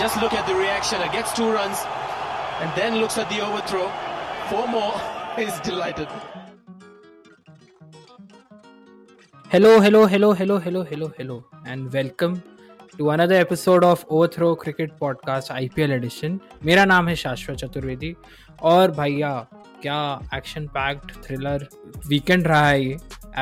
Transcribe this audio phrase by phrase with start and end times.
[0.00, 1.02] just look at the reaction.
[1.02, 1.78] It gets two runs
[2.60, 3.88] and then looks at the overthrow.
[4.48, 4.94] Four more.
[5.36, 6.08] He's delighted.
[9.50, 12.42] Hello, hello, hello, hello, hello, hello, hello, and welcome
[12.96, 16.40] to another episode of Overthrow Cricket Podcast IPL Edition.
[16.64, 18.14] मेरा नाम है शाश्वत चतुर्वेदी
[18.72, 19.34] और भैया
[19.82, 20.00] क्या
[20.34, 21.68] action packed thriller
[22.08, 22.98] weekend रहा है ये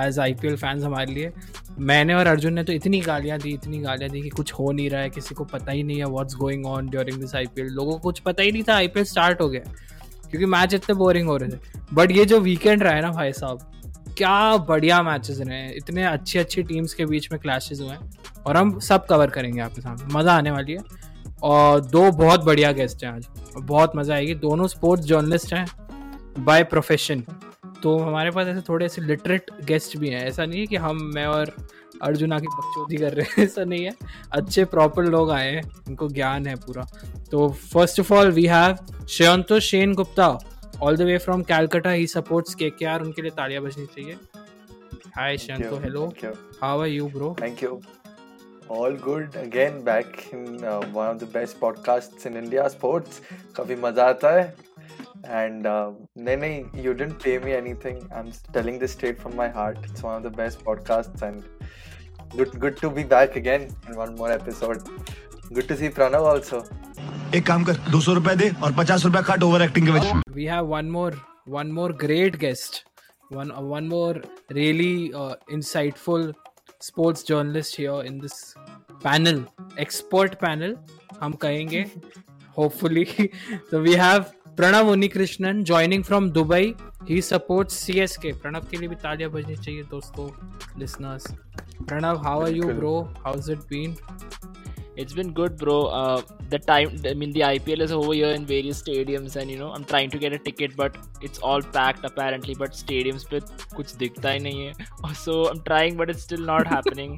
[0.07, 1.33] as I P L fans हमारे लिए
[1.79, 4.91] मैंने और अर्जुन ने तो इतनी गालियाँ दी, इतनी गालियाँ दी कि कुछ हो नहीं
[4.91, 7.63] रहा है, किसी को पता ही नहीं है what's going on during this I P
[7.63, 9.73] L लोगों को कुछ पता ही नहीं था आई पी एल स्टार्ट हो गया।
[10.31, 11.59] क्योंकि मैच इतने बोरिंग हो रहे थे।
[11.95, 13.59] बट ये जो वीकेंड रहा है ना भाई साहब,
[14.17, 18.11] क्या बढ़िया मैचेस रहे हैं। इतने अच्छी अच्छी टीम्स के बीच में क्लैशेस हुए हैं।
[18.47, 20.79] और हम सब कवर करेंगे आपके सामने। मज़ा आने वाली है।
[21.43, 23.27] और दो बहुत बढ़िया गेस्ट हैं आज।
[23.59, 25.67] बहुत मज़ा आएगी। दोनों स्पोर्ट्स जर्नलिस्ट हैं
[26.39, 27.23] बाय प्रोफेशन
[27.83, 31.11] तो हमारे पास ऐसे थोड़े ऐसे लिटरेट गेस्ट भी हैं। ऐसा नहीं है कि हम
[31.15, 31.53] मैं और
[32.03, 33.93] अर्जुन आके बकचोदी कर रहे हैं। ऐसा नहीं है।
[34.33, 36.87] अच्छे प्रॉपर लोग आए हैं। उनको ज्ञान है पूरा।
[37.31, 38.77] तो first of all we have
[39.09, 40.39] Shreyanto Sen Gupta
[40.83, 44.17] all the way from Calcutta he supports K K R उनके लिए तालियाँ बजनी चाहिए।
[45.17, 46.15] Hi Shreyanto hello
[46.63, 47.83] how are you bro thank you
[48.77, 49.37] All good.
[49.43, 53.21] Again back in uh, one of the best podcasts in India sports.
[53.57, 54.57] काफ़ी मज़ा आता है?
[55.24, 58.08] and uh, Nene, you didn't pay me anything.
[58.12, 59.78] I'm telling this straight from my heart.
[59.84, 61.44] It's one of the best podcasts, and
[62.38, 64.90] good good to be back again in one more episode.
[65.52, 66.64] Good to see Pranav also.
[67.36, 70.22] एक काम कर दो सौ रुपए दे और पचास रुपए काट ओवर एक्टिंग के वजह
[70.34, 71.16] we have one more
[71.50, 72.84] one more great guest
[73.32, 76.34] one one more really uh, insightful
[76.80, 78.56] sports journalist here in this
[79.06, 79.40] panel
[79.86, 80.76] expert panel
[81.22, 81.86] हम कहेंगे
[82.58, 83.06] hopefully
[83.70, 86.73] so we have Pranav Unnikrishnan joining from Dubai
[87.09, 90.27] he supports CSK Pranav के लिए भी तालियाँ बजनी चाहिए दोस्तों
[90.81, 91.27] listeners
[91.89, 92.95] Pranav how are you bro
[93.27, 93.95] how is it been
[95.03, 95.75] It's been good, bro.
[95.97, 99.59] Uh, the time, I mean, the IPL is over here in various stadiums, and you
[99.61, 100.97] know, I'm trying to get a ticket, but
[101.29, 102.57] it's all packed apparently.
[102.63, 103.41] But stadiums पे
[103.77, 105.15] कुछ दिखता ही नहीं है.
[105.21, 107.15] So I'm trying, but it's still not happening.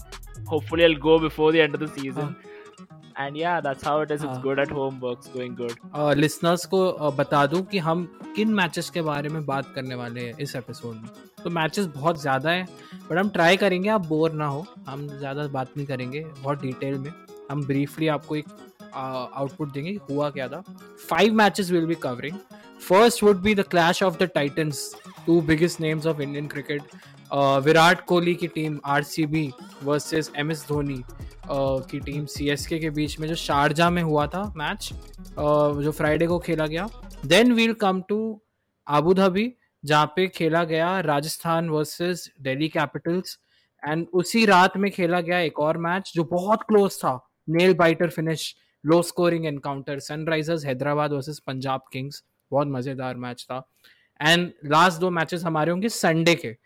[0.53, 2.37] Hopefully, I'll go before the end of the season.
[2.37, 2.51] Uh.
[3.19, 6.87] And yeah that's how it is it's good at home works going good listeners को
[6.91, 8.05] uh, बता दूँ कि हम
[8.37, 11.09] किन matches के बारे में बात करने वाले हैं इस एपिसोड में।
[11.45, 12.67] तो मैचेस बहुत ज़्यादा हैं
[13.11, 16.99] बट हम ट्राई करेंगे आप बोर ना हो। हम ज़्यादा बात नहीं करेंगे बहुत डिटेल
[16.99, 17.13] में।
[17.51, 18.47] हम ब्रीफली आपको एक
[18.95, 20.63] आउटपुट uh, देंगे हुआ क्या था।
[21.09, 22.37] Five matches will be covering
[22.89, 24.93] first would be the clash of the titans
[25.27, 26.83] two biggest names of Indian cricket
[27.65, 29.51] Virat Kohli की team R C B
[29.85, 31.03] versus M S Dhoni
[31.51, 34.91] की team सी S के के बीच में जो Sharjah में हुआ था match
[35.39, 36.89] जो फ्राइडे को खेला गया।
[37.27, 38.19] Then we'll come to
[38.87, 39.53] Abu Dhabi
[39.85, 43.39] जहाँ पे खेला गया Rajasthan versus Delhi Capitals
[43.83, 48.11] and उसी रात में खेला गया एक और मैच जो बहुत क्लोज था nail biter
[48.11, 48.55] finish
[48.85, 53.59] low scoring encounter Sunrisers Hyderabad versus Punjab Kings बहुत मज़ेदार मैच था।
[54.21, 56.57] एंड लास्ट दो मैचेस हमारे होंगे संडे के।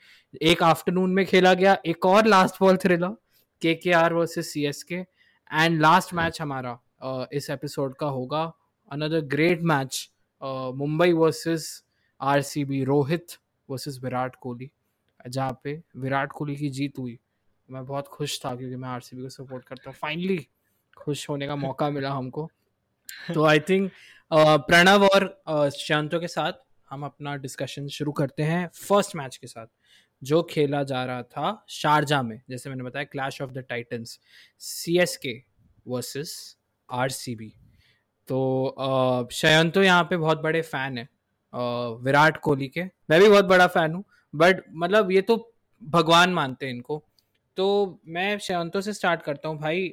[0.42, 3.16] एक आफ्टरनून में खेला गया एक और last ball thriller
[3.62, 4.94] K K R versus C S K
[5.53, 8.53] and last match हमारा uh, इस एपिसोड का होगा
[8.92, 10.10] another great match
[10.75, 11.84] Mumbai versus
[12.20, 13.26] R C B Rohit
[13.71, 14.71] versus Virat Kohli.
[15.28, 17.19] जहाँ पे विराट कोहली की जीत हुई।
[17.71, 20.48] मैं बहुत खुश था क्योंकि मैं आर सी बी को सपोर्ट करता हूँ। फाइनली
[20.97, 22.50] खुश होने का मौका मिला हमको।
[23.34, 23.91] तो आई थिंक
[24.32, 26.53] प्रणव और शांतो के साथ
[26.94, 29.66] हम अपना डिस्कशन शुरू करते हैं फ़र्स्ट मैच के साथ,
[30.22, 34.19] जो खेला जा रहा था शारजा में, जैसे मैंने बताया clash of the titans
[34.60, 35.34] C S K
[35.87, 36.34] versus
[36.88, 37.53] R C B
[38.28, 41.09] तो शयन तो यहाँ पे बहुत बड़े फ़ैन है
[42.03, 44.04] विराट कोहली के, मैं भी बहुत बड़ा फ़ैन हूँ
[44.34, 45.37] बट मतलब ये तो
[45.83, 47.03] भगवान मानते हैं इनको।
[47.56, 47.66] तो
[48.09, 49.93] मैं शयंतो से स्टार्ट करता हूँ भाई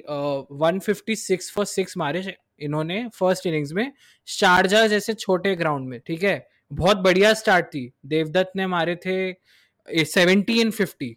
[0.62, 3.92] one fifty six for six मारे इन्होंने फ़र्स्ट इनिंग्स में,
[4.28, 6.51] शारजा जैसे छोटे ग्राउंड में, ठीक है?
[6.72, 11.16] बहुत बढ़िया स्टार्ट थी। देवदत्त ने मारे थे सेवेंटी इन फिफ्टी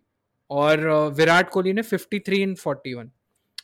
[0.50, 3.12] और विराट कोहली ने fifty three in forty one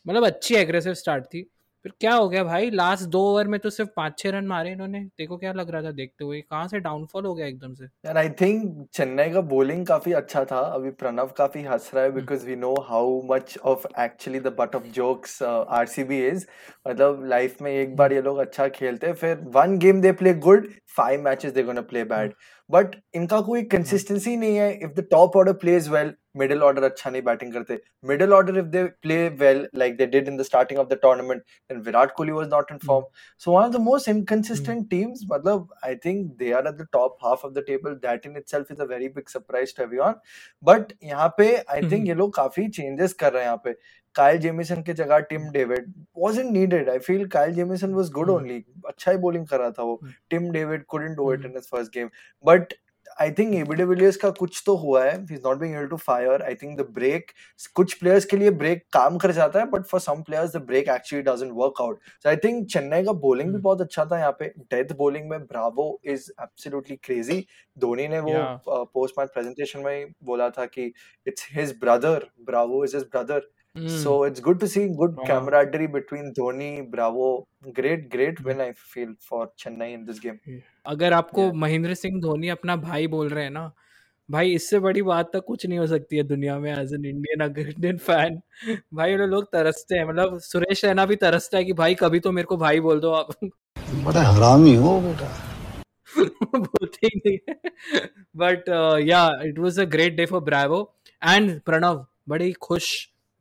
[0.07, 1.50] मतलब अच्छी एग्रेसिव स्टार्ट थी।
[1.85, 2.69] फिर क्या हो गया भाई?
[2.71, 5.81] लास्ट दो ओवर में तो सिर्फ़ पाँच छह रन मारे इन्होंने। देखो क्या लग रहा
[5.83, 7.85] था देखते हुए। कहाँ से डाउनफॉल हो गया एकदम से?
[8.05, 12.11] यार आई थिंक चेन्नई का बॉलिंग काफ़ी अच्छा था। अभी प्रणव काफ़ी हंस रहा है
[12.11, 16.45] because we know how much of actually the butt of jokes RCB is
[16.87, 20.33] मतलब लाइफ में एक बार ये लोग अच्छा खेलते हैं फिर one game they play
[20.47, 20.67] good
[20.97, 22.33] five matches they gonna play bad
[22.69, 27.09] but इनका कोई कंसिस्टेंसी नहीं है। If the top order plays well middle order अच्छा
[27.09, 30.79] नहीं बैटिंग करते। Middle order if they play well like they did in the starting
[30.79, 33.05] of the tournament then Virat Kohli was not in form
[33.41, 37.17] so one of the most inconsistent teams मतलब I think they are at the top
[37.25, 40.13] half of the table that in itself is a very big surprise to everyone
[40.63, 43.75] but यहाँ पे I think ये लोग काफ़ी changes कर रहे हैं यहाँ पे।
[44.15, 46.89] काइल जेमिसन की जगह Tim David wasn't needed.
[46.89, 48.37] I feel kyle jamieson was good Hmm.
[48.37, 48.57] only.
[48.87, 50.13] अच्छा ही bowling कर रहा था वो। Hmm.
[50.29, 51.49] Tim David couldn't do it Hmm.
[51.49, 52.09] in his first game.
[53.19, 56.55] I think ABW का कुछ तो हुआ है। Is not being able to fire I
[56.55, 57.31] think the break
[57.75, 60.89] कुछ प्लेयर्स के लिए ब्रेक काम कर जाता है but for some players the break
[60.89, 63.63] actually doesn't work out so I think Chennai का बॉलिंग भी hmm.
[63.63, 67.45] बहुत अच्छा था यहाँ पे। डेथ बॉलिंग में Bravo is absolutely crazy
[67.79, 70.91] Dhoni ने वो पोस्ट मैच प्रेजेंटेशन में बोला था कि
[71.27, 73.87] it's his brother Bravo is his brother Hmm.
[73.87, 75.25] so it's good to see good हाँ.
[75.27, 77.27] camaraderie between Dhoni, Bravo.
[77.73, 78.47] Great, great Hmm.
[78.47, 80.39] win I feel for Chennai in this game.
[80.85, 81.53] अगर आपको Yeah.
[81.55, 83.71] Mahendra Singh Dhoni अपना भाई बोल रहे हैं ना
[84.29, 87.43] भाई इससे बड़ी बात तो कुछ नहीं हो सकती है दुनिया में एज एन इंडियन
[87.43, 88.39] अगर इंडियन फ़ैन
[88.93, 92.31] भाई वो लोग तरसते हैं मतलब सुरेश रैना भी तरसता है कि भाई कभी तो
[92.31, 93.31] मेरे को भाई बोल दो आप
[94.05, 95.29] बड़ा हरामी हो बेटा
[96.55, 97.37] बोलते ही नहीं
[98.37, 98.69] but
[99.07, 100.81] yeah it was a great day for Bravo
[101.21, 102.91] and Pranav बड़े खुश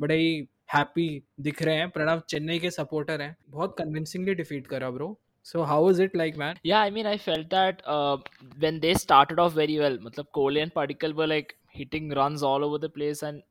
[0.00, 0.36] बड़े ही
[0.74, 1.08] हैप्पी
[1.46, 5.16] दिख रहे हैं प्रणव चेन्नई के सपोर्टर हैं बहुत कन्विंसिंगली डिफीट करा bro
[5.50, 8.16] so how is it like man Yeah, I mean, I felt that uh,
[8.64, 12.66] when they started off very well, matlab Kohli and Padikkal were like hitting runs all
[12.68, 13.42] over the place, and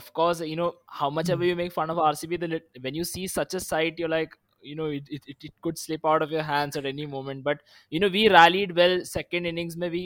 [0.00, 0.72] of course, you know,
[1.02, 4.02] how much ever you make fun of RCB, the when you see such a sight,
[4.04, 4.36] you're like,
[4.70, 7.44] you know, it, it, it, it could slip out of your hands at any moment.
[7.44, 8.98] But you know, we rallied well.
[9.04, 10.02] Second innings, maybe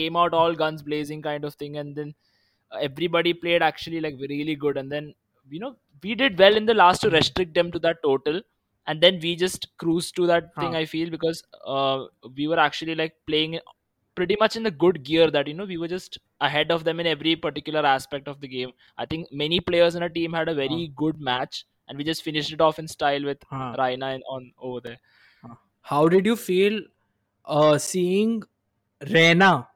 [0.00, 2.14] came out all guns blazing, kind of thing, and then
[2.70, 5.14] uh, everybody played actually like really good, and then
[5.52, 8.40] you know, we did well in the last to restrict them to that total.
[8.86, 12.06] And then we just cruised to that thing i feel because uh,
[12.36, 13.60] we were actually like playing
[14.16, 17.00] pretty much in the good gear that you know we were just ahead of them
[17.00, 18.72] in every particular aspect of the game.
[18.98, 20.92] I think many players in our team had a very Huh.
[20.96, 24.52] good match and we just finished it off in style with हाँ raina in, on
[24.58, 24.98] over there.
[25.82, 26.82] How did you feel
[27.44, 28.42] uh, seeing
[29.10, 29.68] Rena,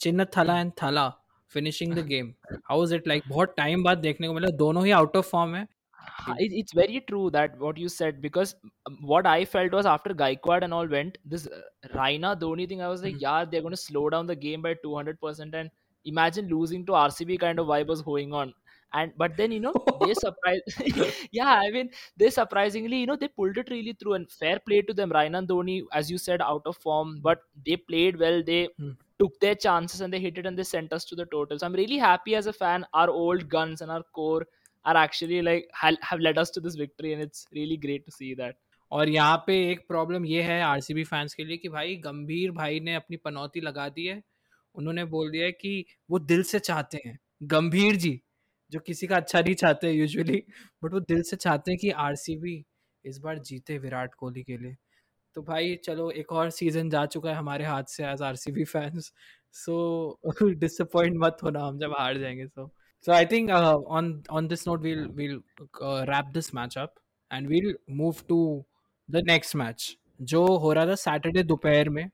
[0.00, 1.16] Chinnathala and Thala
[1.51, 2.35] finishing the game?
[2.63, 3.23] How was it like?
[3.27, 5.67] बहुत time बाद देखने को मिला दोनों ही out of form है
[6.25, 8.55] Ha- it, it's very true that what you said because
[8.85, 11.61] um, what I felt was after Gaikwad and all went this uh,
[11.93, 13.21] Raina Dhoni thing I was like Mhm.
[13.21, 15.69] yeah they're going to slow down the game by 200% and
[16.05, 18.53] imagine losing to RCB kind of vibe was going on
[18.93, 20.63] and but then you know they surprised
[21.31, 24.81] yeah I mean they surprisingly you know they pulled it really through and fair play
[24.83, 28.41] to them Raina and Dhoni as you said out of form but they played well
[28.43, 28.91] they Hmm.
[29.22, 31.66] Took their chances and they hit it and they sent us to the total so
[31.66, 34.42] I'm really happy as a fan our old guns and our core
[34.84, 35.70] are actually like
[36.10, 38.60] have led us to this victory and it's really great to see that
[38.92, 42.80] और यहाँ पे एक problem ये है RCB fans के लिए कि भाई गंभीर भाई
[42.80, 44.22] ने अपनी पनौती लगा दी है
[44.74, 47.18] उन्होंने बोल दिया है कि वो दिल से चाहते हैं
[47.52, 48.20] गंभीर जी
[48.72, 50.42] जो किसी का अच्छा नहीं चाहते यूजुअली
[50.84, 52.62] बट वो दिल से चाहते हैं कि आरसीबी
[53.04, 54.76] इस बार जीते विराट कोहली के लिए
[55.34, 58.52] तो भाई चलो एक और सीज़न जा चुका है हमारे हाथ से as R C
[58.52, 59.12] B fans
[59.52, 60.20] so
[60.50, 62.70] disappoint मत होना हम जब हार जाएँगे so
[63.06, 65.42] so I think on on this note we'll we'll
[65.84, 66.94] wrap this match up
[67.32, 68.66] and we'll move to
[69.10, 72.10] the next match जो हो रहा था सैटरडे दोपहर में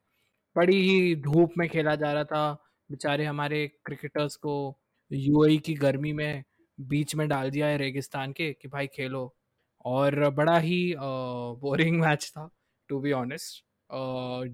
[0.57, 2.53] बड़ी ही धूप में खेला जा रहा था
[2.91, 4.79] बेचारे हमारे क्रिकेटर्स को
[5.13, 6.45] यूएई की गर्मी में
[6.81, 9.37] बीच में डाल दिया है रेगिस्तान के कि भाई खेलो
[9.85, 12.51] और बड़ा ही बोरिंग मैच था।
[12.89, 13.65] टू बी ऑनेस्ट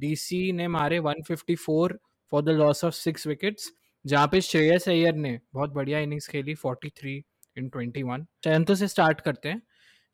[0.01, 1.93] डीसी ने मारे 154
[2.33, 3.71] for the loss of six wickets
[4.05, 7.23] जहाँ पे श्रेयस अय्यर ने बहुत बढ़िया इनिंग्स खेली 43
[7.57, 9.63] इन 21 शयंतो से स्टार्ट करते हैं।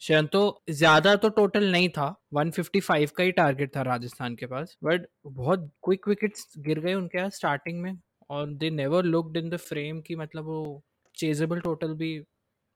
[0.03, 0.41] शयंतो
[0.71, 5.71] ज़्यादा तो टोटल नहीं था 155 का ही टारगेट था राजस्थान के पास बट बहुत
[5.85, 7.99] क्विक विकेट्स गिर गए उनके यहाँ स्टार्टिंग में,
[8.31, 10.83] और they never looked in the frame की मतलब वो
[11.15, 12.19] चेजेबल टोटल भी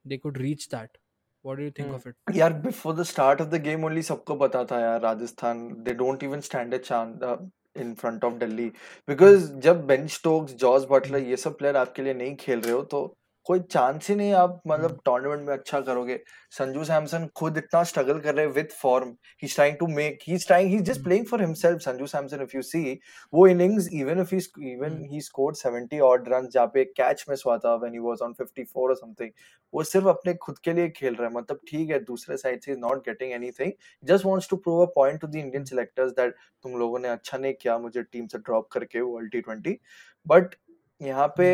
[0.04, 0.98] they could reach that
[1.44, 1.94] what do you think Hmm.
[1.96, 5.66] Of it यार before the start of the game only सबको पता था यार Rajasthan
[5.84, 7.48] they don't even stand a chance
[7.78, 8.66] in front of Delhi
[9.08, 12.82] because जब Ben Stokes George Buttler ये सब player आपके लिए नहीं खेल रहे हो
[12.94, 13.04] तो
[13.46, 16.18] कोई चांस ही नहीं आप मतलब टूर्नामेंट में अच्छा करोगे।
[16.52, 19.08] संजू सैमसन खुद इतना स्ट्रगल कर रहे with form
[19.42, 22.62] he trying to make he trying he just playing for himself Sanju Samson if you
[22.62, 22.98] see
[23.34, 24.40] वो innings even if he
[24.72, 28.22] even he scored 70 odd run जहाँ पे कैच मिस हुआ था व्हेन ही वाज
[28.22, 29.30] ऑन 54 और something
[29.72, 32.72] वो सिर्फ़ अपने खुद के लिए खेल रहा है। मतलब ठीक है दूसरे साइड से
[32.72, 33.72] is not getting anything
[34.04, 36.34] just wants to prove a point to the Indian selectors that
[36.64, 39.78] तुम लोगों ने अच्छा नहीं किया मुझे टीम से ड्रॉप करके वर्ल्ड टी ट्वेंटी
[40.26, 40.54] बट
[41.00, 41.48] यहाँ पे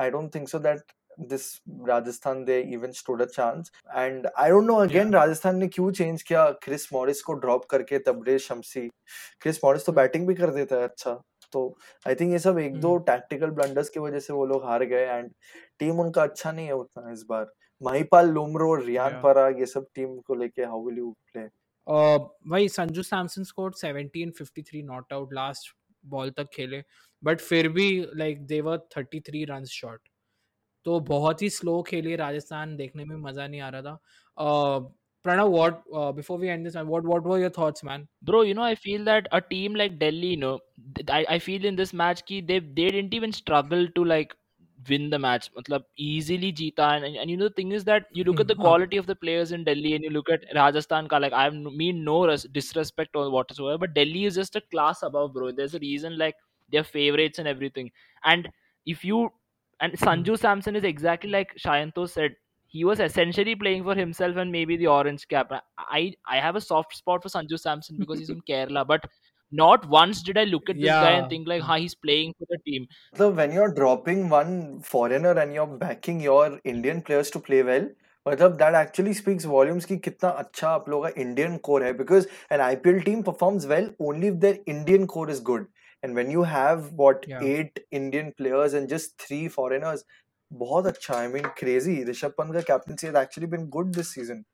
[0.00, 3.70] I don't think so that this Rajasthan they even stood a chance.
[3.96, 6.50] And I don't know again Rajasthan ने क्यों चेंज किया?
[6.62, 8.88] क्रिस मॉरिस को ड्रॉप करके तबरेज शमसी।
[9.40, 11.20] क्रिस मॉरिस तो batting भी कर देता है अच्छा।
[11.52, 11.66] तो
[12.06, 15.04] आई थिंक ये सब एक दो टैक्टिकल ब्लंडर्स की वजह से वो लोग हार गए
[15.06, 15.30] एंड
[15.78, 17.52] टीम उनका अच्छा नहीं है उतना इस बार।
[17.82, 21.46] महिपाल लुमरो रियान पराग ये सब टीम को लेके हाउ विल यू प्ले
[22.50, 26.82] भाई Sanju Samson scored 17 53 not out last ball तक खेले।
[27.22, 30.08] बट फिर भी like they were 33 run shot
[30.85, 33.97] तो बहुत ही स्लो खेली राजस्थान देखने में मजा नहीं आ रहा था
[34.41, 34.91] uh,
[35.23, 35.81] Pranav what
[36.15, 39.03] before we end this what what were your thoughts man Bro, you know, I feel
[39.05, 40.59] that a team like Delhi, you know,
[40.95, 44.35] th- I, I feel in this match ki they they didn't even struggle to like
[44.89, 45.49] win the match.
[45.53, 48.47] Matlab, easily jeeta and, and, and you know the thing is that you look at
[48.47, 51.33] the हाँ quality of the players in Delhi and you look at Rajasthan ka like
[51.33, 55.51] I mean no res- disrespect or whatsoever, but Delhi is just a class above, bro.
[55.51, 56.35] There's a reason like
[56.69, 57.91] they're favorites and everything.
[58.23, 58.49] And
[58.85, 59.29] if you
[59.79, 62.35] and Sanju Samson is exactly like Shayanto said.
[62.67, 65.51] He was essentially playing for himself and maybe the orange cap.
[65.77, 69.07] I I have a soft spot for Sanju Samson because he's from Kerala, but
[69.51, 72.35] not once did I look at this guy and yeah think like, "Ha, he's playing
[72.37, 77.31] for the team." So when you're dropping one foreigner and you're backing your Indian players
[77.31, 77.89] to play well,
[78.27, 82.27] मतलब that actually speaks volumes कि कितना अच्छा आप लोगों का Indian core है because
[82.51, 85.67] an IPL team performs well only if their Indian core is good.
[86.04, 90.04] And when you have what yeah eight Indian players and just three foreigners,
[90.50, 91.96] बहुत अच्छा I mean crazy.
[92.04, 94.44] Rishabh Pant का captaincy has actually been good this season.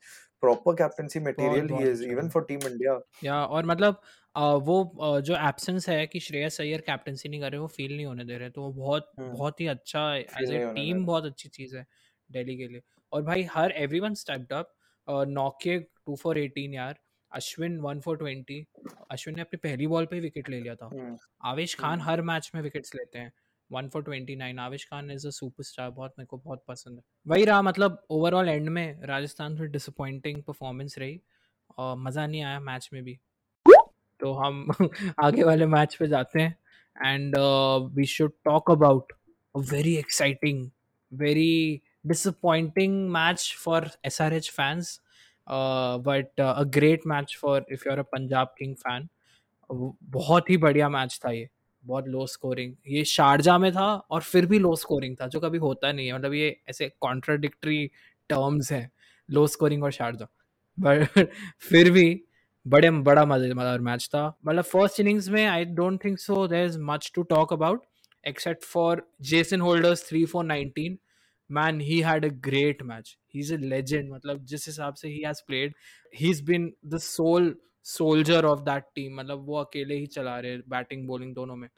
[0.42, 2.99] Proper captaincy बहुत material he बहुत is अच्छा even for Team India.
[3.25, 4.00] या और मतलब
[4.37, 7.97] अ, वो अ, जो एब्सेंस है कि श्रेयस अय्यर कैप्टनसी नहीं कर रहे वो फील
[7.97, 11.25] नहीं होने दे रहे तो वो बहुत हम्म बहुत ही अच्छा एज ए टीम बहुत
[11.25, 11.87] अच्छी चीज़ है
[12.30, 14.73] दिल्ली के लिए और भाई हर एवरीवन स्टेप्ड अप
[15.28, 16.99] नौके टू फॉर एटीन यार
[17.33, 18.67] Ashwin one for twenty
[19.11, 22.11] Ashwin ने अपनी पहली बॉल पे ही विकेट ले लिया था। हम्म आवेश खान हम्म।
[22.11, 23.33] हर मैच में विकेट्स लेते हैं
[23.73, 27.03] one for twenty nine. Avesh Khan is a superstar बहुत मेरे को बहुत पसंद है।
[27.27, 31.21] वही रहा मतलब ओवरऑल एंड में राजस्थान से डिसअपॉइंटिंग परफॉर्मेंस रही
[31.79, 33.19] और मज़ा नहीं आया मैच में भी।
[34.21, 34.69] तो हम
[35.19, 36.59] आगे वाले मैच पे जाते हैं
[37.07, 37.35] and
[37.95, 39.13] we should talk about
[39.57, 40.71] a very exciting
[41.13, 45.09] very disappointing match for SRH fans uh, but
[45.47, 45.99] uh,
[46.39, 49.09] a great match for if you're a Punjab King fan
[49.71, 51.49] वो- बहुत ही बढ़िया मैच था ये।
[51.85, 55.59] बहुत लो स्कोरिंग ये शारजा में था और फिर भी लो स्कोरिंग था जो कभी
[55.59, 57.87] होता नहीं है। मतलब ये ऐसे कॉन्ट्राडिक्टरी
[58.29, 58.91] टर्म्स हैं
[59.31, 60.27] लो स्कोरिंग और शारजा।
[60.81, 61.09] बट
[61.61, 62.25] फिर भी
[62.67, 66.79] बड़े बड़ा मज़ेदार मैच था। मतलब फ़र्स्ट इनिंग्स में I don't think so there is
[66.79, 67.83] much to talk about
[68.29, 68.97] except for
[69.31, 70.99] Jason Holders 3 for 19
[71.59, 73.11] man, he had a great match.
[73.35, 74.11] He's a legend.
[74.11, 75.75] मतलब जिस हिसाब से he has played,
[76.21, 77.50] he's been the sole
[77.87, 79.12] soldier of that team.
[79.19, 81.69] मतलब वो अकेले ही चला रहे batting bowling दोनों में।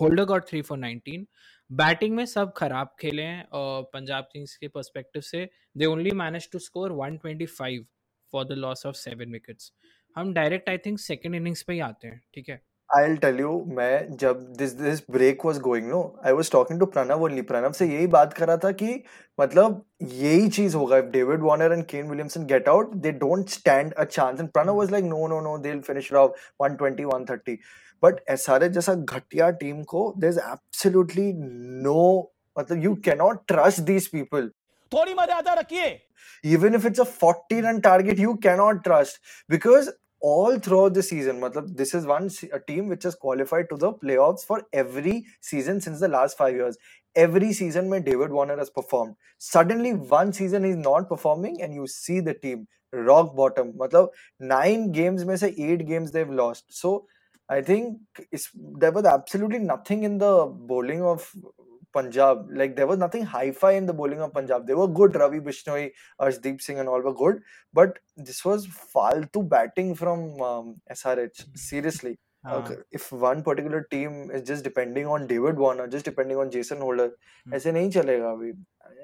[0.00, 1.26] Holder got three for nineteen
[1.70, 6.58] batting में सब खराब खेले हैं। पंजाब किंग्स के पर्सपेक्टिव से they only manage to
[6.58, 7.84] score 125
[8.32, 9.72] for the loss of seven wickets
[10.16, 12.60] हम direct I think second innings पे ही आते हैं, ठीक है?
[12.90, 16.86] आई टेल यू मैं जब this this break was going no I was talking to
[16.86, 19.02] Pranav only Pranav से यही बात कर रहा था कि
[19.38, 23.92] मतलब यही चीज़ होगा। If David Warner and Kane Williamson get out they don't stand
[23.94, 27.58] a chance and Pranav was like no no no they finish rough one twenty
[28.02, 34.06] but S जैसा घटिया टीम को दे इज़ एब्सोल्यूटली नो मतलब you cannot trust these
[34.06, 34.50] people
[34.92, 35.86] थोड़ी मर्यादा रखिए।
[36.44, 39.90] Even if it's a forty run target you cannot trust because
[40.20, 41.42] all throughout the season
[41.74, 46.00] this is one a team which has qualified to the playoffs for every season since
[46.00, 46.76] the last 5 years.
[47.14, 49.16] Every season where David Warner has performed.
[49.38, 53.72] Suddenly one season he's not performing and you see the team rock bottom.
[53.72, 54.08] Matlab,
[54.40, 56.64] 9 games mein se 8 games they've lost.
[56.68, 57.06] So
[57.48, 57.98] I think
[58.54, 61.32] there was absolutely nothing in the bowling of
[61.96, 62.44] Punjab.
[62.60, 64.66] Like there was nothing hi-fi in the bowling of Punjab.
[64.70, 65.18] They were good.
[65.22, 65.82] Ravi Bishnoi,
[66.26, 67.42] Arshdeep Singh, and all were good.
[67.80, 67.98] But
[68.28, 71.44] this was faltu batting from um, SRH.
[71.66, 72.14] Seriously.
[72.46, 76.50] हाँ Okay, if one particular team is just depending on David Warner, just depending on
[76.56, 77.06] Jason Holder,
[77.46, 77.54] Hmm.
[77.54, 78.52] ऐसे नहीं चलेगा अभी.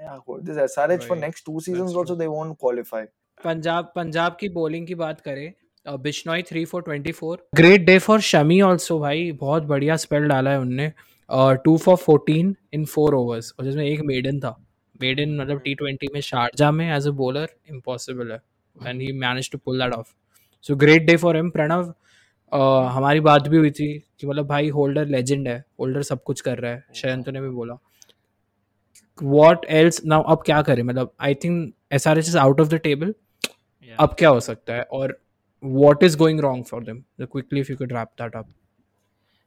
[0.02, 0.20] Yeah,
[0.50, 1.08] this SRH right.
[1.08, 2.20] for next two seasons that's also true.
[2.22, 3.04] they won't qualify.
[3.44, 5.52] Punjab Punjab की bowling की बात करें
[6.02, 10.50] Bishnoi three for twenty four great day for Shami also भाई बहुत बढ़िया स्पेल डाला
[10.50, 10.92] है उनने
[11.30, 14.56] two for fourteen in four overs और जिसमें एक मेडन था।
[15.02, 18.40] मेडन मतलब टी ट्वेंटी में शारजा में एज अ बॉलर इम्पॉसिबल है।
[18.76, 20.12] And he manage to pull that off
[20.64, 23.88] so great day for M Pranav uh, हमारी बात भी हुई थी
[24.20, 27.48] कि मतलब भाई होल्डर लेजेंड है होल्डर सब कुछ कर रहा है। शयंत ने भी
[27.50, 27.78] बोला।
[29.22, 30.82] वॉट एल्स नाउ अब क्या करें?
[30.82, 33.14] मतलब I think S R H is out of the table
[33.98, 34.82] अब क्या हो सकता है?
[34.82, 35.18] और
[35.62, 36.98] what is going wrong for them?
[37.32, 38.46] Quickly if you could wrap that up.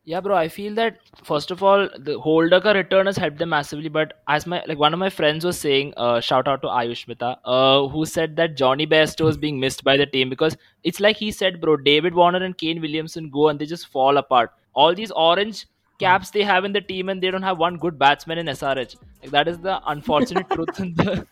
[0.07, 0.35] Yeah, bro.
[0.35, 3.89] I feel that first of all, the holder ka return has helped them massively.
[3.89, 7.07] But as my like one of my friends was saying, uh, shout out to Ayush
[7.07, 10.99] Mita, uh, who said that Johnny Bairstow is being missed by the team because it's
[10.99, 11.77] like he said, bro.
[11.77, 14.51] David Warner and Kane Williamson go and they just fall apart.
[14.73, 15.65] All these orange
[15.97, 18.95] caps they have in the team and they don't have one good batsman in SRH
[19.24, 21.26] Like that is the unfortunate truth in the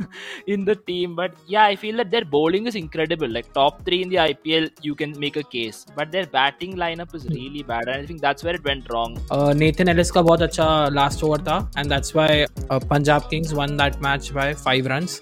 [0.46, 1.14] in the team.
[1.16, 3.28] But yeah, I feel that their bowling is incredible.
[3.36, 5.86] Like top three in the IPL, you can make a case.
[5.96, 9.16] But their batting lineup is really bad, and I think that's where it went wrong.
[9.30, 12.28] Uh, Nathan Ellis का बहुत अच्छा last over था, and that's why
[12.70, 15.20] uh, Punjab Kings won that match by five runs.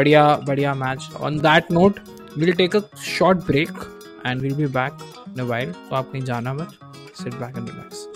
[0.00, 1.12] बढ़िया बढ़िया match.
[1.20, 2.00] On that note,
[2.36, 3.70] we'll take a short break
[4.24, 5.72] and we'll be back in a while.
[5.90, 6.78] तो आप कहीं जाना मत.
[7.24, 8.06] Sit back and relax.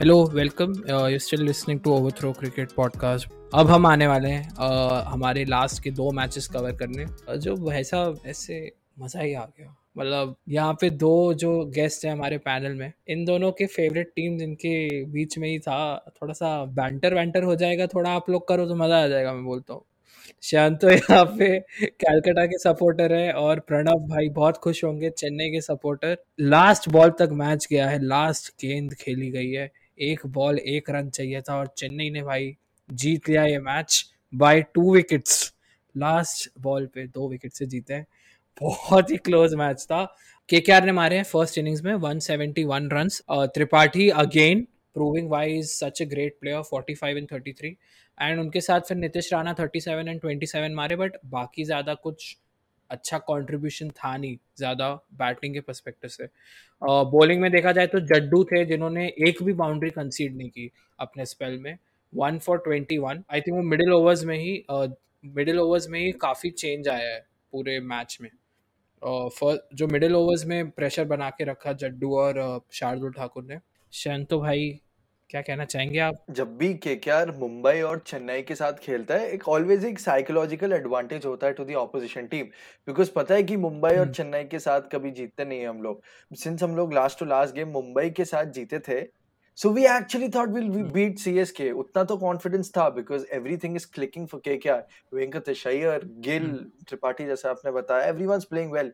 [0.00, 0.72] Hello welcome
[1.10, 5.82] you still listening to Overthrow Cricket Podcast अब हम आने वाले हैं uh, हमारे लास्ट
[5.84, 8.60] के दो मैचेस कवर करने। Uh, जो वैसा ऐसे
[9.00, 13.24] मज़ा ही आ गया। मतलब यहाँ पे दो जो गेस्ट हैं हमारे पैनल में इन
[13.24, 15.78] दोनों के फेवरेट टीम जिनके बीच में ही था
[16.16, 19.44] थोड़ा सा बैंटर वैंटर हो जाएगा थोड़ा आप लोग करो तो मज़ा आ जाएगा मैं
[19.44, 19.84] बोलता हूँ।
[20.42, 25.50] शांत तो यहाँ पे कैलकाटा के सपोर्टर है और प्रणव भाई बहुत खुश होंगे चेन्नई
[25.50, 30.58] के सपोर्टर लास्ट बॉल तक मैच गया है लास्ट गेंद खेली गई है। एक बॉल
[30.58, 32.56] एक रन चाहिए था और चेन्नई ने भाई
[32.88, 34.04] जीत लिया ये match
[34.34, 35.52] by two wickets
[35.94, 38.06] last ball पे दो विकेट से जीते हैं।
[38.60, 40.04] बहुत ही क्लोज मैच था।
[40.48, 46.00] के ने मारे हैं फ़र्स्ट इनिंग्स में 171 runs Tripathi again proving why is such
[46.02, 47.64] a great player 45 in 33
[48.18, 52.36] and उनके साथ फिर नितिश राणा 37 एंड 27 मारे बट बाकी ज़्यादा कुछ
[52.90, 56.28] अच्छा कंट्रीब्यूशन था नहीं ज़्यादा बैटिंग के परस्पेक्टिव से।
[56.82, 61.26] बॉलिंग में देखा जाए तो जड्डू थे जिन्होंने एक भी बाउंड्री कंसीड नहीं की अपने
[61.26, 61.76] स्पेल में।
[62.12, 65.98] One for twenty one I think वो मिडिल ओवर्स में ही मिडिल uh, ओवर्स में
[66.00, 67.18] ही काफ़ी चेंज आया है
[67.52, 68.30] पूरे मैच में।
[69.02, 73.58] फ़र्स्ट जो मिडिल ओवर्स में प्रेशर बना के रखा जड्डू और uh, शार्दुल ठाकुर ने।
[73.92, 74.70] शंतो भाई
[75.30, 76.14] क्या कहना चाहेंगे आप?
[76.30, 81.26] जब भी केकेआर मुंबई और चेन्नई के साथ खेलता है एक ऑलवेज एक साइकोलॉजिकल एडवांटेज
[81.26, 82.46] होता है to the opposition team
[82.88, 85.82] because पता है कि मुंबई और हम्म। चेन्नई के साथ कभी जीतते नहीं है हम
[85.82, 86.02] लोग.
[86.32, 89.00] सिंस हम लोग last two last game Mumbai के साथ जीते थे
[89.58, 94.26] so we actually thought will beat CSK उतना तो कॉन्फिडेंस था because everything is clicking
[94.28, 94.86] for KKR.
[95.14, 96.52] Venkatesh Iyer Gill
[96.88, 98.92] Tripathi जैसा आपने बताया every everyone's playing well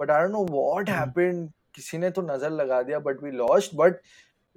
[0.00, 3.74] but I don't know what happened किसी ने तो नज़र लगा दिया but we lost
[3.74, 4.00] but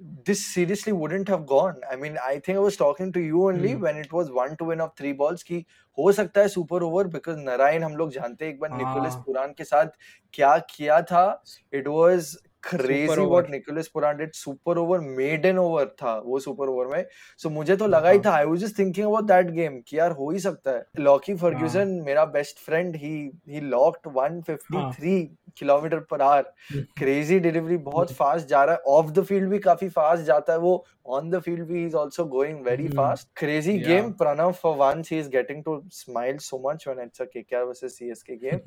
[0.00, 1.80] this seriously wouldn't have gone.
[1.90, 3.80] I mean, I think I was talking to you only mm.
[3.80, 5.64] when it was one to win of three balls कि
[5.98, 9.52] हो सकता है सुपर ओवर बिकॉज़ नारायण हम लोग जानते हैं एक बार Nicholas पुरान
[9.58, 9.86] के साथ
[10.34, 11.42] क्या किया था
[11.74, 12.36] it was
[12.70, 17.06] crazy what Nicholas Pooran did super over maiden over था वो सुपर ओवर में.
[17.38, 19.98] सो so, मुझे तो लगा ही था I was just thinking about that game कि
[19.98, 25.26] यार हो ही सकता है। लॉकी फर्ग्यूसन मेरा बेस्ट फ्रेंड ही ही। Locked 153
[25.58, 26.52] kilometre per hour
[26.98, 30.58] crazy delivery बहुत फास्ट जा रहा है। ऑफ़ द फ़ील्ड भी काफ़ी फास्ट जाता है
[30.58, 35.10] वो। ऑन द फ़ील्ड भी is also going very fast crazy game Pranav for once
[35.12, 38.58] he is getting to smile so much when it's a KKR versus CSK game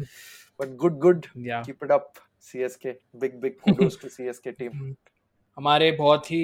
[0.59, 2.11] but good good keep it up
[2.45, 4.93] CSK big big kudos to CSK team
[5.57, 6.43] हमारे बहुत ही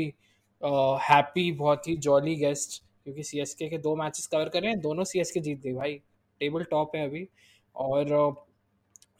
[1.02, 5.04] happy बहुत ही jolly guest क्योंकि CSK के दो matches cover कर रहे हैं दोनों
[5.04, 5.94] सीएसके जीत गए भाई।
[6.42, 7.28] टेबल टॉप है अभी।
[7.76, 8.36] और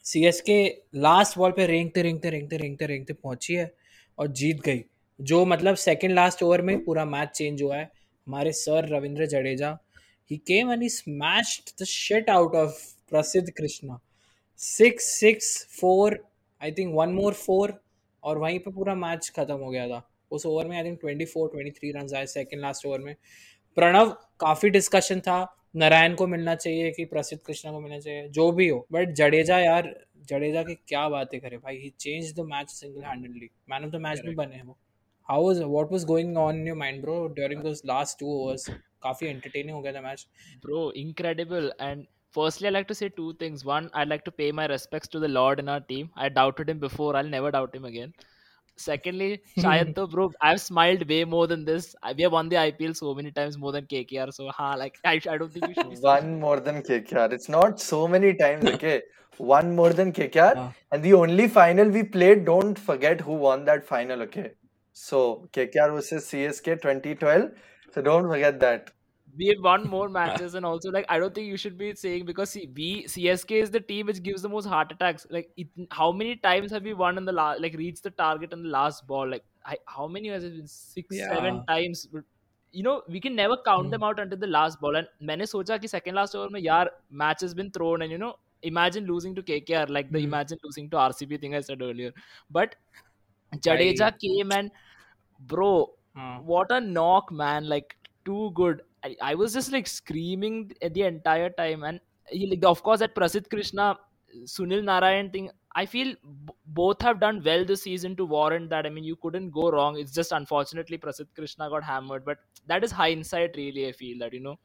[0.04, 0.56] C S K
[0.94, 3.70] last ball पे रेंगते रेंगते रेंगते रेंगते रेंगते पहुँची है
[4.18, 4.84] और जीत गई।
[5.20, 7.90] जो मतलब सेकंड लास्ट ओवर में पूरा मैच चेंज हुआ है।
[8.26, 9.76] हमारे sir Ravindra Jadeja
[10.30, 13.98] he came and he smashed the shit out of Prasidh Krishna.
[14.60, 16.22] Six six four
[16.62, 17.80] I think one more four
[18.22, 21.24] और वहीं पे पूरा मैच खत्म हो गया था। उस ओवर में I think twenty
[21.24, 23.14] four twenty three run आए सेकेंड लास्ट ओवर में।
[23.76, 25.40] प्रणव काफ़ी डिस्कशन था।
[25.76, 29.58] नारायण को मिलना चाहिए कि प्रसिद्ध कृष्णा को मिलना चाहिए जो भी हो। बट जडेजा
[29.58, 29.94] यार
[30.28, 31.76] जडेजा की क्या बातें करे भाई?
[31.76, 34.76] He change the match single handedly man of the match भी बने हैं। वो
[35.28, 38.68] how was what was going on in your mind bro during those last two overs
[39.02, 40.26] काफ़ी एंटरटेनिंग हो गया था match
[40.64, 43.64] bro incredible and Firstly, I'd like to say two things.
[43.64, 46.10] One, I'd like to pay my respects to the Lord in our team.
[46.16, 47.14] I doubted him before.
[47.14, 48.14] I'll never doubt him again.
[48.76, 51.94] Secondly, Shayad to bro, I've smiled way more than this.
[52.16, 54.32] We have won the IPL so many times more than KKR.
[54.32, 55.98] So, ha, like I, I don't think we should.
[56.02, 57.32] One more than KKR.
[57.32, 58.64] It's not so many times.
[58.72, 59.02] Okay,
[59.36, 62.46] one more than KKR, and the only final we played.
[62.46, 64.22] Don't forget who won that final.
[64.22, 64.52] Okay,
[64.92, 67.50] so KKR versus CSK 2012.
[67.92, 68.90] So don't forget that
[69.37, 72.25] we have won more matches and also like I don't think you should be saying
[72.25, 75.27] because see, we CSK is the team which gives the most heart attacks.
[75.29, 78.53] Like it, how many times have we won in the last like reached the target
[78.53, 79.29] in the last ball?
[79.29, 80.67] Like I, how many has it been?
[80.67, 81.33] Six, yeah.
[81.33, 82.07] seven times.
[82.71, 83.91] You know we can never count mm.
[83.91, 84.95] them out until the last ball.
[84.95, 88.17] And मैंने सोचा कि second last over में यार match has been thrown and you
[88.17, 90.23] know imagine losing to KKR like the mm.
[90.23, 92.11] imagine losing to RCB thing I said earlier.
[92.49, 92.75] But
[93.57, 94.11] Jadeja I...
[94.11, 94.71] came and
[95.39, 96.37] bro, uh.
[96.37, 97.69] what a knock man!
[97.69, 102.64] Like too good I, I was just like screaming the entire time, and he, like,
[102.64, 103.98] of course, that Prasidh Krishna
[104.44, 108.86] Sunil Narayan thing, I feel b- both have done well this season to warrant that.
[108.86, 109.98] I mean, you couldn't go wrong.
[109.98, 113.88] It's just unfortunately Prasidh Krishna got hammered, but that is hindsight, really.
[113.88, 114.58] I feel that you know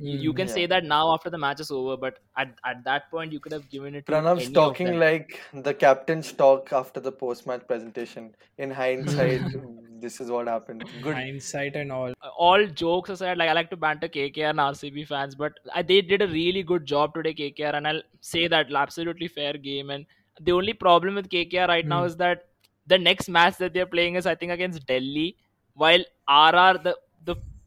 [0.00, 0.54] you, you can Yeah.
[0.54, 3.52] say that now after the match is over, but at, at that point you could
[3.52, 4.98] have given it to Pranav's any of talking them.
[5.00, 8.34] like the captain's talk after the post-match presentation.
[8.58, 9.42] In hindsight,
[10.00, 10.84] this is what happened.
[11.02, 11.14] Good.
[11.14, 12.12] Hindsight and all.
[12.36, 16.00] all jokes aside, like I like to banter KKR and RCB fans, but I, they
[16.00, 19.90] did a really good job today, KKR, and I'll say that absolutely fair game.
[19.90, 20.06] And
[20.40, 22.06] the only problem with KKR right now Hmm.
[22.06, 22.46] is that
[22.86, 25.36] the next match that they're playing is I think against Delhi,
[25.74, 26.96] while RR the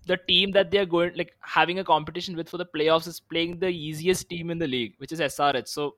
[0.07, 3.21] the the team that they're going like having a competition with for the playoffs is
[3.21, 5.69] playing the easiest team in the league, which is SRH.
[5.69, 5.97] So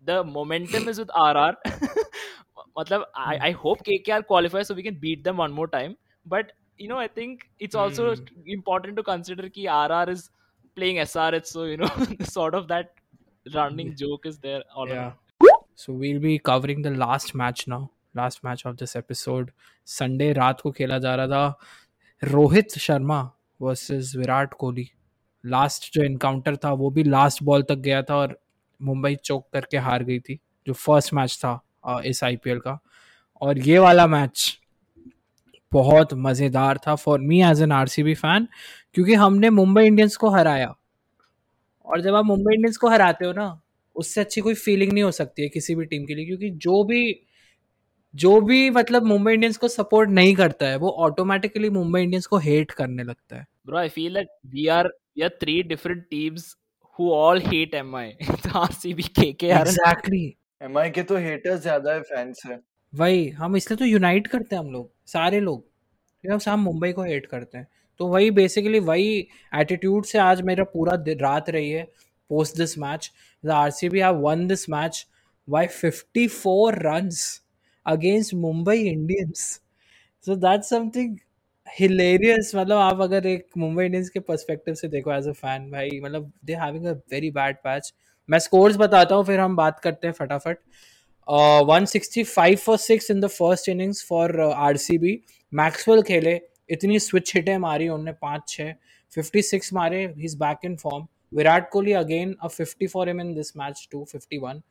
[0.00, 1.56] the momentum is with RR.
[2.76, 5.96] Matlab, I, I hope KKR qualifies so we can beat them one more time.
[6.24, 8.24] But you know, I think it's also Hmm.
[8.46, 10.30] important to consider कि RR is
[10.74, 11.88] playing SRH, so you know,
[12.22, 12.90] sort of that
[13.54, 14.92] running joke is there all Yeah.
[14.92, 15.16] around.
[15.74, 17.92] So we'll be covering the last match now.
[18.14, 19.52] Last match of this episode.
[19.84, 21.58] Sunday रात को खेला जा रहा था
[22.21, 23.21] Rohit Sharma
[23.59, 24.87] versus Virat Kohli.
[25.43, 28.37] Last जो encounter था, वो भी लास्ट बॉल तक गया था और
[28.79, 32.77] मुंबई चौक करके हार गई थी, जो फ़र्स्ट मैच था इस आईपीएल का।
[33.41, 34.57] और ये वाला मैच
[35.71, 38.47] बहुत मज़ेदार था for me as an RCB fan
[38.95, 40.73] क्योंकि हमने मुंबई इंडियंस को हराया।
[41.85, 43.61] और जब आप मुंबई इंडियंस को हराते हो ना,
[43.95, 46.83] उससे अच्छी कोई फीलिंग नहीं हो सकती है किसी भी टीम के लिए, क्योंकि जो
[46.83, 47.11] भी
[48.15, 52.37] जो भी मतलब मुंबई इंडियंस को सपोर्ट नहीं करता है वो ऑटोमेटिकली मुंबई इंडियंस को
[52.37, 56.55] हेट करने लगता है। Bro, I feel that we are we are three different teams
[56.99, 58.07] who all hate MI.
[58.19, 62.57] It's RCB, KKR, exactly MI के तो haters ज़्यादा है fans से.
[62.93, 66.91] वही हम इसलिए तो यूनाइट करते हैं हम लोग सारे लोग। क्योंकि हम सब मुंबई
[66.91, 67.67] को हेट करते हैं।
[67.99, 69.17] तो वही बेसिकली वही
[69.53, 71.83] एटीट्यूड से आज मेरा पूरा रात रही है
[72.29, 73.11] post this match
[73.43, 75.05] the RCB have won this match
[75.47, 77.40] by 54 runs
[77.85, 79.61] against Mumbai Indians
[80.25, 81.17] so that's something
[81.79, 85.99] hilarious मतलब आप अगर एक मुंबई इंडियंस के पर्सपेक्टिव से देखो एज अ फ़ैन भाई
[86.03, 87.93] मतलब they having a very bad patch
[88.29, 90.57] मैं स्कोर्स बताता हूँ फिर हम बात करते हैं फटाफट.
[91.63, 95.21] One sixty five for six in the first innings for R C B
[95.53, 98.73] Maxwell खेले इतनी स्विच हिटें मारी उन्होंने पाँच छः
[99.17, 103.33] 56 मारे he is back in form Virat Kohli again a 50 for him in
[103.33, 104.61] this match to 51 uh,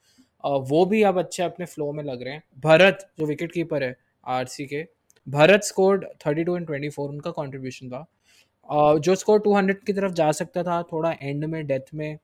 [0.45, 3.97] वो भी अब अच्छे अपने फ्लो में लग रहे हैं। भरत, जो विकेट कीपर है
[4.27, 4.85] आरसी के
[5.27, 8.07] भरत स्कोर्ड 32 एंड 24 उनका कॉन्ट्रीब्यूशन था।
[8.99, 12.19] जो स्कोर 200 की तरफ़ जा सकता था, थोड़ा एंड में डेथ में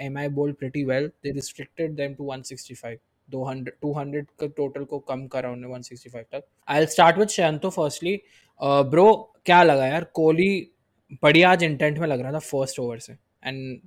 [0.00, 2.98] M I bowled pretty well they restricted them to 165
[3.28, 8.20] 200 200 का टोटल को कम करा उन्होंने 165 तक। I start with Shanto firstly
[8.60, 9.12] bro
[9.46, 10.68] क्या लगा यार, कोहली
[11.22, 13.12] बढ़िया आज इंटेंट में लग रहा था फ़र्स्ट ओवर से।
[13.44, 13.80] And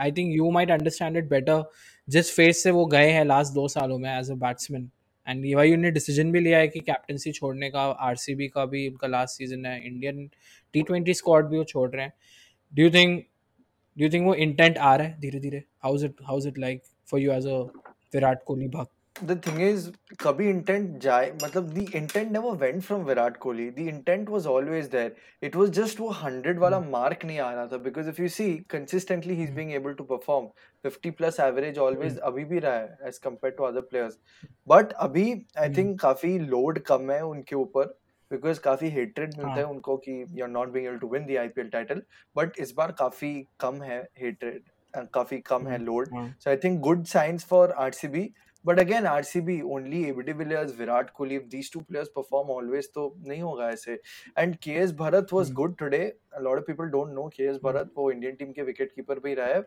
[0.00, 1.62] I think you might understand it better
[2.10, 4.90] जिस फ़ेज़ से वो गए हैं लास्ट दो सालों में एज अ बैट्समैन
[5.26, 8.88] एंड ये वाई उन्हें डिसीज़न भी लिया है कि कैप्टनसी छोड़ने का आरसीबी का भी
[8.88, 9.86] उनका लास्ट सीज़न है.
[9.86, 10.28] इंडियन
[10.74, 12.12] टी ट्वेंटी स्क्वाड भी वो छोड़ रहे हैं.
[12.72, 13.24] Do you think
[13.96, 15.20] do you think वो इंटेंट आ रहा है?
[15.20, 17.58] धीरे धीरे how is it how is it like for you as a
[18.14, 18.92] Virat Kohli bhakt
[19.28, 19.88] The thing is,
[20.20, 23.74] कभी intent जाए मतलब the intent never went from Virat Kohli.
[23.74, 25.12] The intent was always there.
[25.42, 28.64] It was just वो 100 वाला mark नहीं आ रहा था because if you see
[28.74, 30.48] consistently he's being able to perform
[30.84, 34.18] 50 plus average always अभी भी रहा है as compared to other players.
[34.66, 35.26] But अभी
[35.58, 37.94] I think काफ़ी load कम है उनके ऊपर
[38.30, 41.40] because काफ़ी hatred मिलता है हाँ। उनको कि you're not being able to win the
[41.46, 42.02] IPL title.
[42.38, 44.60] But इस बार काफ़ी कम है hatred
[44.96, 46.14] uh, काफ़ी कम है load.
[46.14, 47.66] हाँ So I think good signs for
[48.66, 48.68] RCB.
[48.68, 51.40] But again, RCB only AB de Villiers, Virat Kohli.
[51.40, 53.98] If these two players perform always, तो नहीं होगा ऐसे.
[54.38, 55.60] And KS Bharat was Hmm.
[55.60, 56.04] good today.
[56.38, 57.88] A lot of people don't know KS Bharat.
[57.96, 59.66] वो Indian team के wicket keeper भी रहा है.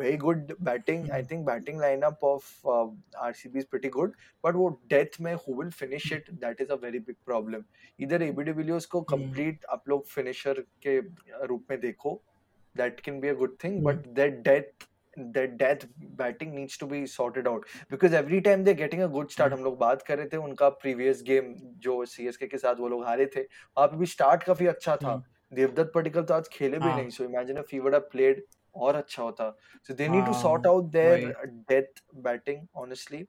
[0.00, 1.10] Very good batting.
[1.10, 2.94] I think batting lineup of uh,
[3.28, 4.10] RCB is pretty good.
[4.46, 6.22] But वो death में who will finish it?
[6.44, 7.64] That is a very big problem.
[8.02, 10.54] Either AB de Villiers को complete आप लोग finisher
[10.86, 11.00] के
[11.46, 12.22] रूप में देखो.
[12.76, 13.82] That can be a good thing.
[13.82, 14.88] But that death
[15.36, 15.86] that death
[16.20, 19.64] batting needs to be sorted out because every time they're getting a good start हम
[19.64, 21.54] लोग बात कर रहे थे उनका previous game
[21.86, 25.14] जो CSK के साथ वो लोग हारे थे वहाँ पे भी start काफ़ी अच्छा था
[25.54, 28.40] देवदत्त पडिक्कल तो आज खेले भी हाँ। नहीं so imagine if he would have played
[28.86, 29.52] और अच्छा होता
[29.88, 31.32] so they need to sort हाँ, out their वही।
[31.72, 33.26] death batting honestly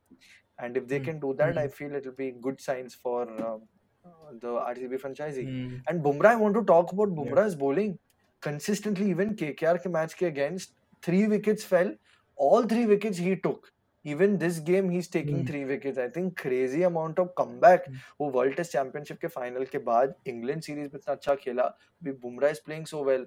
[0.57, 1.71] and if they Hmm, can do that I hmm.
[1.77, 3.61] feel it will be good signs for um,
[4.05, 5.77] uh, the RCB franchisee Hmm.
[5.87, 7.59] and Bumrah, I want to talk about bumrah's Yeah.
[7.63, 7.97] Bowling.
[8.41, 11.91] Consistently, even KKR के match के against, three wickets fell.
[12.37, 13.69] All three wickets he took.
[14.05, 15.47] Even this game, he's taking Hmm.
[15.47, 15.97] three wickets.
[16.03, 17.87] I think crazy amount of comeback.
[17.87, 18.03] Hmm.
[18.21, 21.63] वो World Test Championship के final के बाद England series में इतना अच्छा खेला.
[21.63, 23.25] अभी Bumrah is playing so well.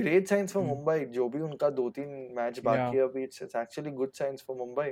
[0.00, 0.72] great signs for Hmm.
[0.72, 0.98] Mumbai.
[1.14, 2.94] जो भी उनका दो तीन मैच बाकी Yeah.
[2.94, 4.90] है अभी it's it's actually good signs for Mumbai.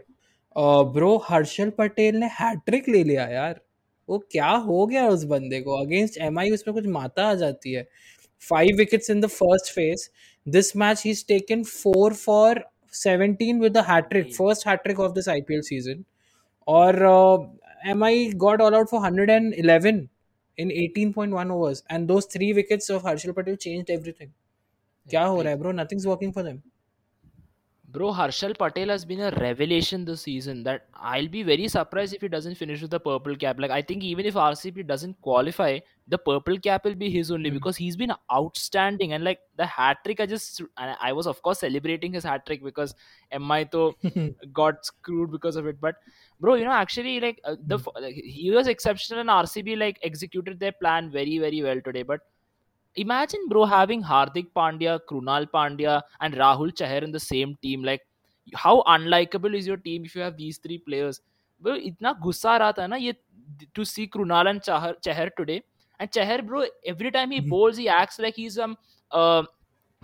[0.96, 3.61] Bro Harshal Patel ने हैट्रिक ले लिया यार
[4.09, 7.72] वो क्या हो गया उस बंदे को अगेंस्ट एम आई उसमें कुछ माता आ जाती
[7.72, 7.83] है
[8.48, 10.09] five wickets in the first phase
[10.45, 15.13] this match he taken four for 17 with the hat trick first hat trick of
[15.15, 16.06] this IPL season
[16.67, 20.10] और uh, MI got all out for 111
[20.58, 24.32] in 18.1 overs and those three wickets of Harshal Patel changed everything
[25.10, 26.62] क्या हो रहा है bro nothing's working for them
[27.94, 30.64] Bro, Harshal Patel has been a revelation this season.
[30.64, 33.61] That I'll be very surprised if he doesn't finish with the purple cap.
[33.61, 35.78] Like I think even if RCB doesn't qualify,
[36.09, 37.54] the purple cap will be his only Hmm.
[37.54, 39.12] because he's been outstanding.
[39.12, 42.46] And like the hat trick, I just and I was of course celebrating his hat
[42.46, 42.96] trick because
[43.30, 43.94] MI to
[44.52, 45.80] got screwed because of it.
[45.80, 45.94] But
[46.40, 50.00] bro, you know actually like uh, the f- like, he was exceptional and RCB like
[50.02, 52.02] executed their plan very very well today.
[52.02, 52.22] But
[52.95, 57.84] imagine bro having Hardik Pandya, Krunal Pandya, and Rahul Chahar in the same team.
[57.84, 58.02] Like,
[58.56, 61.22] how unlikable is your team if you have these three players?
[61.62, 63.15] Bro, इतना गुस्सा आ रहा था ना ये
[63.76, 65.63] to see Krunal and Chahar, Chahar today.
[66.00, 68.78] And Chahar, bro, every time he bowls, he acts like he's some
[69.12, 69.43] uh,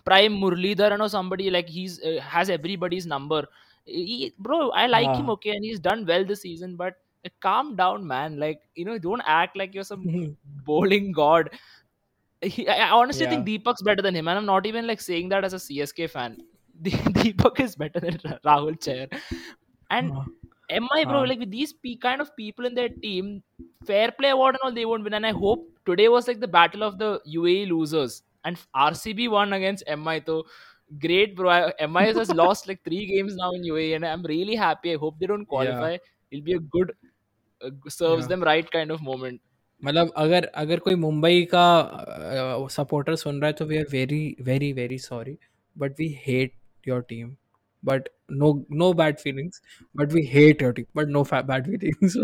[0.03, 3.47] prime Murlidharan or somebody like he's uh, has everybody's number.
[3.85, 5.33] He, bro, I like him Ah.
[5.33, 6.75] okay, and he's done well this season.
[6.75, 8.37] But uh, calm down, man.
[8.39, 11.49] Like you know, don't act like you're some bowling god.
[12.42, 15.44] he, I honestly think Deepak's better than him, and I'm not even like saying that
[15.44, 16.38] as a CSK fan.
[16.82, 19.08] Deepak is better than Ra- Rahul Chair.
[19.90, 20.24] And Ah.
[20.70, 21.28] MI, bro, Ah.
[21.30, 23.42] like with these pe- kind of people in their team,
[23.84, 25.14] fair play award and all, they won't win.
[25.14, 29.52] And I hope today was like the battle of the UAE losers, and RCB won
[29.52, 30.22] against MI.
[30.24, 30.46] So
[30.98, 31.72] great, bro.
[31.88, 34.92] MI has lost like three games now in UAE, and I'm really happy.
[34.94, 35.98] I hope they don't qualify.
[36.30, 36.94] It'll be a good,
[37.62, 38.28] uh, serves Yeah.
[38.28, 39.40] them right kind of moment.
[39.82, 44.72] मतलब अगर अगर कोई मुंबई का supporter सुन रहा है तो we are very very
[44.72, 45.36] very sorry
[45.76, 46.52] but we hate
[46.88, 47.34] your team
[47.82, 49.62] but no no bad feelings
[49.96, 52.16] but we hate your team but no bad feelings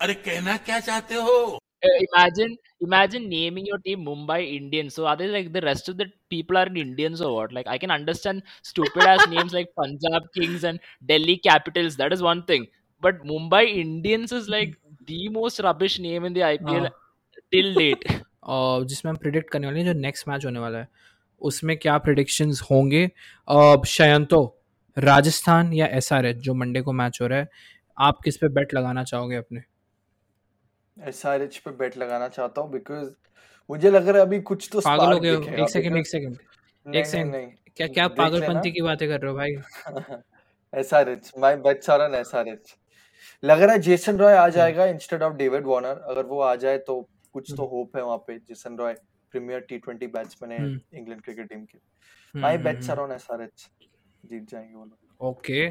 [0.00, 1.58] अरे कहना क्या चाहते हो?
[1.84, 6.56] Imagine imagine naming your team Mumbai Indian so are like the rest of the people
[6.56, 10.64] are in Indians और what like I can understand stupid ass names like Punjab Kings
[10.64, 12.66] and Delhi Capitals that is one thing
[13.02, 14.76] but Mumbai Indians is like
[15.10, 16.88] the most rubbish name in the IPL
[17.52, 18.22] till date.
[18.42, 20.88] और जिसमें हम predict करने वाले हैं जो next match होने वाला है
[21.40, 23.10] उसमें क्या प्रिडिक्शंस होंगे?
[23.48, 24.60] अ, शयंतो
[24.98, 27.48] राजस्थान या एसआरएच जो मंडे को मैच हो रहा है
[27.98, 29.62] आप किस पे बेट लगाना चाहोगे अपने?
[30.98, 33.10] एसआरएच पे बेट लगाना चाहता हूँ बिकॉज़
[33.70, 36.96] मुझे लग रहा है अभी कुछ तो पागल हो गए एक सेकंड एक because- सेकंड
[36.96, 39.50] एक सेकंड क्या क्या पागलपंती की बातें कर रहे हो भाई?
[40.80, 42.74] SRH my bets are on SRH
[43.44, 46.54] लग रहा है जेसन रॉय हम्म। आ जाएगा इंस्टेड ऑफ़ डेविड वार्नर अगर वो आ
[46.56, 47.00] जाए तो
[47.34, 48.94] कुछ तो हम्म। होप है वहाँ पे Jason Roy
[49.34, 51.78] premier T twenty batsman है हम्म। इंग्लैंड क्रिकेट टीम के
[52.34, 53.10] my hmm, bets are hmm.
[53.10, 53.68] On SRH
[54.24, 55.70] जीत जाएँगे वो लोग ओके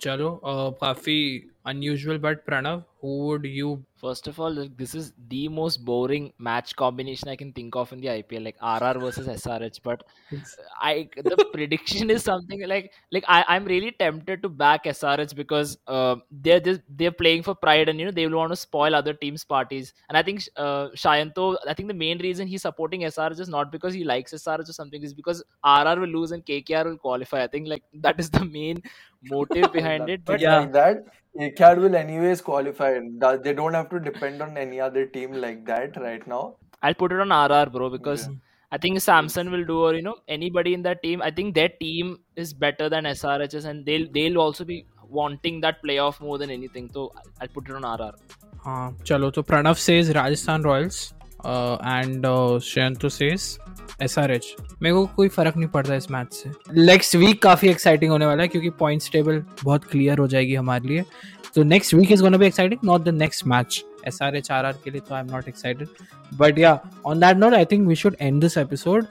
[0.00, 1.18] चलो काफ़ी
[1.66, 6.74] unusual but pranav who would you first of all this is the most boring match
[6.76, 10.04] combination i can think of in the ipl like rr versus srh but
[10.80, 15.78] i the prediction is something like like I, i'm really tempted to back srh because
[15.86, 18.94] uh, they're just they're playing for pride and you know they will want to spoil
[18.94, 19.92] other teams parties.
[20.08, 23.72] And i think uh, shayanto i think the main reason he's supporting srh is not
[23.72, 27.42] because he likes srh or something is because rr will lose and kkr will qualify.
[27.44, 28.82] I think like that is the main
[29.22, 30.24] motive behind it.
[30.24, 31.04] But yeah like, that
[31.35, 32.91] KKR will anyways qualify
[33.23, 36.43] Da- they don't have to depend on any other team like that right now
[36.83, 38.35] I'll put it on RR, bro, because Yeah.
[38.71, 41.21] I think Samson will do, or you know, anybody in that team.
[41.27, 44.77] I think their team is better than SRHs, and they'll they'll also be
[45.19, 46.89] wanting that playoff more than anything.
[46.97, 47.05] So
[47.41, 48.11] I'll put it on RR.
[48.65, 51.01] हाँ चलो तो Pranav says Rajasthan Royals
[51.46, 52.26] and
[52.64, 53.58] Shayantu says
[54.02, 56.50] S R H मेरे को कोई फ़र्क नहीं पड़ता इस मैच से.
[56.76, 60.88] नेक्स्ट वीक काफ़ी एक्साइटिंग होने वाला है, क्योंकि पॉइंट्स टेबल बहुत क्लियर हो जाएगी हमारे
[60.88, 61.04] लिए।
[61.54, 64.64] तो next week is gonna be exciting not the next match S R H R
[64.64, 65.88] R के लिए तो I am not excited
[66.38, 69.06] but yeah on that note I think we should end this episode